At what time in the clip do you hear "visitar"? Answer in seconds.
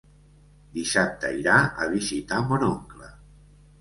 1.93-2.43